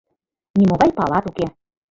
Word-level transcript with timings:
Нимогай 0.57 0.89
палат 0.97 1.23
уке. 1.29 1.45